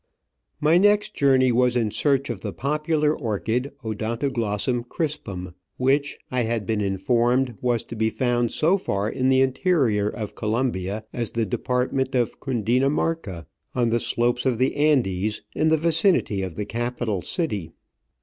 [0.59, 6.65] My next journey was in search of the popular orchid Odontoglossum crispum, which, I had
[6.65, 11.45] been informed, was to be found so far in the interior of Colombia as the
[11.45, 13.45] department of Cundinamarca,
[13.75, 17.71] on the slopes of the Andes in the vicinity of the capital city.